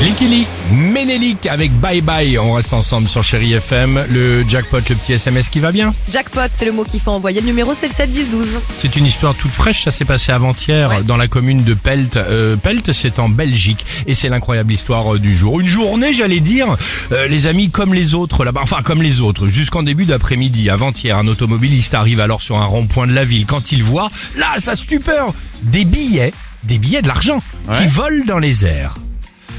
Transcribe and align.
Likili, 0.00 0.46
Ménélique 0.72 1.44
avec 1.46 1.72
Bye 1.78 2.00
Bye. 2.00 2.38
On 2.38 2.54
reste 2.54 2.72
ensemble 2.72 3.06
sur 3.08 3.22
Chéri 3.22 3.52
FM. 3.52 4.06
Le 4.10 4.44
jackpot, 4.48 4.78
le 4.88 4.94
petit 4.94 5.12
SMS 5.12 5.50
qui 5.50 5.58
va 5.58 5.72
bien. 5.72 5.92
Jackpot, 6.10 6.40
c'est 6.52 6.64
le 6.64 6.72
mot 6.72 6.84
qu'il 6.84 7.00
faut 7.00 7.10
envoyer. 7.10 7.40
Le 7.42 7.46
numéro, 7.46 7.74
c'est 7.74 7.88
le 7.88 7.92
7 7.92 8.10
10 8.10 8.30
12. 8.30 8.48
C'est 8.80 8.96
une 8.96 9.04
histoire 9.04 9.34
toute 9.34 9.50
fraîche. 9.50 9.84
Ça 9.84 9.92
s'est 9.92 10.06
passé 10.06 10.32
avant-hier 10.32 10.88
Ouais. 10.90 11.02
dans 11.02 11.18
la 11.18 11.28
commune 11.28 11.62
de 11.64 11.74
Pelt. 11.74 12.16
Euh, 12.16 12.56
Pelt, 12.56 12.92
c'est 12.94 13.18
en 13.18 13.28
Belgique. 13.28 13.84
Et 14.06 14.14
c'est 14.14 14.30
l'incroyable 14.30 14.72
histoire 14.72 15.14
euh, 15.14 15.18
du 15.18 15.36
jour. 15.36 15.60
Une 15.60 15.68
journée, 15.68 16.14
j'allais 16.14 16.40
dire, 16.40 16.76
euh, 17.12 17.26
les 17.28 17.46
amis, 17.46 17.70
comme 17.70 17.92
les 17.92 18.14
autres 18.14 18.44
là-bas. 18.44 18.60
Enfin, 18.62 18.78
comme 18.82 19.02
les 19.02 19.20
autres. 19.20 19.48
Jusqu'en 19.48 19.82
début 19.82 20.06
d'après-midi, 20.06 20.70
avant-hier, 20.70 21.18
un 21.18 21.26
automobiliste 21.28 21.92
arrive 21.92 22.20
alors 22.20 22.40
sur 22.40 22.56
un 22.56 22.64
rond-point 22.64 23.06
de 23.06 23.12
la 23.12 23.24
ville. 23.24 23.44
Quand 23.44 23.70
il 23.70 23.82
voit, 23.82 24.10
là, 24.38 24.46
sa 24.58 24.74
stupeur, 24.76 25.34
des 25.62 25.84
billets, 25.84 26.32
des 26.64 26.78
billets 26.78 27.02
de 27.02 27.08
l'argent 27.08 27.42
qui 27.78 27.86
volent 27.86 28.24
dans 28.26 28.38
les 28.38 28.64
airs. 28.64 28.94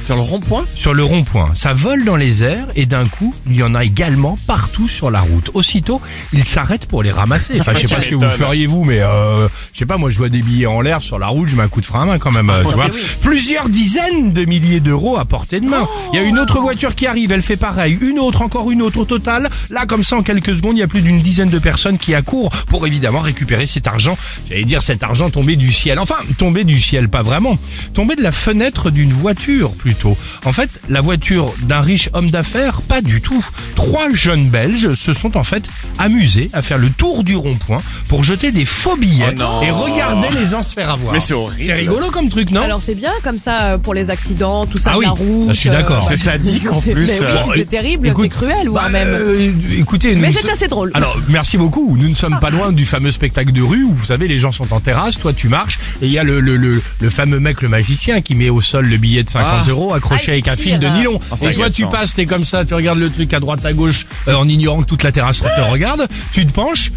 Sur 0.06 0.16
le 0.16 0.22
rond-point 0.22 0.66
sur 0.76 0.94
le 0.94 1.04
rond-point. 1.04 1.46
Ça 1.56 1.74
vole 1.74 2.04
dans 2.06 2.16
les 2.16 2.44
airs 2.44 2.68
et 2.76 2.86
d'un 2.86 3.06
coup, 3.06 3.34
il 3.48 3.56
y 3.56 3.64
en 3.64 3.76
a 3.76 3.84
également 3.84 4.38
partout 4.48 4.88
sur 4.88 5.12
la 5.12 5.22
route. 5.22 5.52
Aussitôt, 5.54 6.02
il 6.34 6.44
s'arrête 6.44 6.86
pour 6.88 7.04
les 7.04 7.12
ramasser. 7.12 7.54
Enfin, 7.60 7.74
je 7.74 7.86
sais 7.86 7.96
pas 7.96 8.02
ce 8.02 8.10
que 8.10 8.16
vous 8.16 8.30
feriez 8.30 8.66
vous, 8.66 8.84
mais 8.84 9.00
euh, 9.00 9.48
je 9.74 9.80
sais 9.80 9.86
pas, 9.86 9.98
moi 9.98 10.10
je 10.10 10.18
vois 10.18 10.30
des 10.30 10.42
billets 10.42 10.66
en 10.66 10.82
l'air 10.82 11.02
sur 11.02 11.20
la 11.20 11.28
route, 11.28 11.48
je 11.50 11.56
mets 11.56 11.64
un 11.64 11.68
coup 11.68 11.82
de 11.82 11.86
frein 11.86 12.02
à 12.04 12.06
main 12.06 12.20
quand 12.20 12.32
même. 12.32 12.50
euh, 12.50 12.64
tu 12.68 12.74
vois. 12.74 12.88
Plusieurs 13.22 13.70
dizaines 13.70 14.34
de 14.34 14.46
milliers 14.46 14.80
d'euros 14.80 15.18
à 15.18 15.26
portée 15.26 15.60
de 15.60 15.68
main. 15.68 15.88
Il 16.14 16.16
y 16.18 16.20
a 16.20 16.24
une 16.26 16.40
autre 16.40 16.60
voiture 16.60 16.96
qui 16.96 17.06
arrive, 17.08 17.32
elle 17.32 17.42
fait 17.44 17.58
pareil. 17.58 17.98
Une 18.02 18.20
autre, 18.20 18.42
encore 18.42 18.72
une 18.72 18.82
autre. 18.82 19.00
Au 19.00 19.06
total, 19.06 19.50
là 19.70 19.86
comme 19.86 20.04
ça, 20.04 20.18
en 20.18 20.22
quelques 20.24 20.56
secondes, 20.56 20.74
il 20.76 20.80
y 20.80 20.84
a 20.84 20.88
plus 20.88 21.02
d'une 21.02 21.20
dizaine 21.20 21.50
de 21.50 21.60
personnes 21.60 21.98
qui 21.98 22.14
accourent 22.16 22.50
pour 22.68 22.86
évidemment 22.88 23.20
récupérer 23.22 23.68
cet 23.68 23.88
argent. 23.88 24.18
J'allais 24.50 24.64
dire 24.66 24.82
cet 24.82 25.04
argent 25.04 25.30
tombé 25.30 25.56
du 25.56 25.72
ciel. 25.72 26.00
Enfin, 26.00 26.16
tombé 26.38 26.64
du 26.64 26.80
ciel, 26.80 27.08
pas 27.10 27.22
vraiment. 27.22 27.58
Tombé 27.94 28.16
de 28.16 28.22
la 28.24 28.32
fenêtre 28.32 28.90
d'une 28.92 29.14
voiture 29.14 29.72
plutôt. 29.92 30.18
En 30.46 30.54
fait, 30.54 30.80
la 30.90 31.02
voiture 31.02 31.54
d'un 31.64 31.82
riche 31.82 32.10
homme 32.14 32.30
d'affaires, 32.30 32.82
pas 32.82 33.02
du 33.02 33.20
tout. 33.22 33.46
Trois 33.76 34.10
jeunes 34.14 34.46
Belges 34.48 34.94
se 34.94 35.14
sont 35.14 35.36
en 35.38 35.44
fait 35.44 35.66
amusés 36.00 36.48
à 36.54 36.62
faire 36.62 36.78
le 36.78 36.90
tour 36.90 37.24
du 37.24 37.36
rond-point 37.36 37.80
pour 38.08 38.24
jeter 38.24 38.52
des 38.54 38.64
faux 38.66 38.96
billets 38.96 39.36
Oh 39.40 39.62
et 39.64 39.70
regarder 39.72 40.28
les 40.40 40.48
gens 40.50 40.64
se 40.64 40.74
faire 40.74 40.90
avoir. 40.92 41.12
Mais 41.14 41.20
c'est 41.20 41.34
horrible. 41.34 41.62
C'est 41.66 41.74
rigolo 41.74 42.10
comme 42.10 42.30
truc, 42.30 42.52
non? 42.52 42.62
Alors 42.62 42.82
c'est 42.82 42.96
bien 42.96 43.12
comme 43.24 43.38
ça 43.38 43.64
euh, 43.64 43.78
pour 43.78 43.94
les 43.94 44.10
accidents, 44.10 44.66
tout 44.66 44.78
ça 44.78 44.92
Ah 44.94 44.98
oui, 44.98 45.06
la 45.06 45.12
route. 45.12 45.48
ça, 45.48 45.54
je 45.54 45.60
suis 45.60 45.70
d'accord. 45.70 46.06
C'est 46.08 46.16
sadique, 46.18 46.72
en 46.72 46.80
plus. 46.80 46.94
oui, 46.96 47.26
Bon, 47.46 47.52
c'est 47.56 47.70
terrible, 47.70 48.14
c'est 48.18 48.30
cruel, 48.30 48.66
bah, 48.66 48.70
voire 48.72 48.90
même. 48.90 49.10
euh, 49.10 49.52
écoutez, 49.78 50.16
Mais 50.16 50.32
c'est 50.32 50.50
assez 50.50 50.68
drôle. 50.70 50.92
Alors, 50.94 51.18
merci 51.28 51.58
beaucoup. 51.58 51.98
Nous 52.00 52.08
ne 52.08 52.14
sommes 52.16 52.40
pas 52.40 52.50
loin 52.50 52.72
du 52.72 52.86
fameux 52.86 53.12
spectacle 53.12 53.52
de 53.52 53.62
rue 53.62 53.84
où, 53.84 53.94
vous 53.94 54.06
savez, 54.06 54.28
les 54.30 54.38
gens 54.38 54.52
sont 54.54 54.72
en 54.74 54.80
terrasse, 54.80 55.20
toi 55.20 55.34
tu 55.34 55.50
marches, 55.50 55.80
et 56.02 56.06
il 56.06 56.12
y 56.12 56.18
a 56.20 56.24
le, 56.24 56.40
le, 56.40 56.56
le, 56.56 56.82
le 57.02 57.10
fameux 57.10 57.40
mec, 57.40 57.62
le 57.62 57.68
magicien, 57.70 58.22
qui 58.22 58.36
met 58.36 58.50
au 58.50 58.62
sol 58.62 58.86
le 58.86 58.98
billet 58.98 59.24
de 59.24 59.30
50 59.30 59.48
Ah. 59.52 59.66
euros 59.70 59.81
accroché 59.90 60.26
Ah, 60.28 60.32
avec 60.32 60.48
un 60.48 60.56
fil 60.56 60.80
de 60.80 60.88
nylon. 60.88 61.20
Oh, 61.32 61.36
c'est 61.36 61.52
et 61.52 61.54
toi 61.54 61.70
tu 61.70 61.86
passes, 61.88 62.14
t'es 62.14 62.26
comme 62.26 62.46
ça, 62.46 62.66
tu 62.66 62.74
regardes 62.74 63.00
le 63.00 63.10
truc 63.10 63.34
à 63.34 63.40
droite, 63.40 63.66
à 63.66 63.74
gauche, 63.74 64.06
euh, 64.28 64.36
en 64.36 64.48
ignorant 64.48 64.82
que 64.82 64.88
toute 64.88 65.04
la 65.04 65.12
terrasse 65.12 65.40
te 65.40 65.62
regarde, 65.62 66.08
tu 66.34 66.46
te 66.46 66.52
penches, 66.52 66.92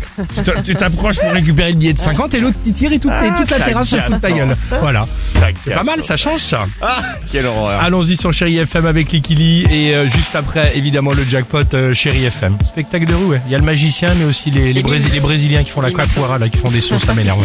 tu 0.44 0.50
tu 0.64 0.74
t'approches 0.74 1.18
pour 1.18 1.30
récupérer 1.30 1.72
le 1.72 1.78
billet 1.78 1.92
de 1.92 1.98
50, 1.98 2.34
et 2.34 2.40
l'autre 2.40 2.58
qui 2.62 2.72
tire 2.72 2.92
et 2.92 2.98
toute, 2.98 3.10
et 3.12 3.28
toute 3.36 3.50
la 3.50 3.58
c'est 3.58 3.64
terrasse 3.64 3.88
se 3.88 3.96
fout 3.96 4.14
de 4.14 4.20
ta 4.20 4.30
gueule. 4.30 4.56
Voilà. 4.80 5.06
C'est 5.64 5.74
pas 5.74 5.82
mal, 5.82 6.02
ça 6.02 6.16
change 6.16 6.40
ça. 6.40 6.60
Ah, 6.80 6.96
quelle 7.30 7.46
horreur. 7.46 7.80
Allons-y 7.82 8.16
sur 8.16 8.32
Chéri 8.32 8.58
FM 8.58 8.86
avec 8.86 9.12
Likili 9.12 9.64
et 9.70 9.94
euh, 9.94 10.08
juste 10.08 10.34
après 10.34 10.76
évidemment 10.76 11.12
le 11.12 11.24
jackpot 11.24 11.60
euh, 11.74 11.94
Chéri 11.94 12.24
FM. 12.24 12.56
Spectacle 12.64 13.06
de 13.06 13.14
rue, 13.14 13.24
ouais. 13.26 13.40
Il 13.46 13.52
y 13.52 13.54
a 13.54 13.58
le 13.58 13.64
magicien 13.64 14.10
mais 14.18 14.24
aussi 14.24 14.50
les, 14.50 14.72
les, 14.72 14.82
Brésiliens 14.82 15.64
qui 15.64 15.70
font 15.70 15.80
la 15.80 15.90
capoeira 15.90 16.38
là, 16.38 16.48
qui 16.48 16.58
font 16.58 16.70
des 16.70 16.80
sauces, 16.80 17.04
ça 17.04 17.14
m'énerve. 17.14 17.44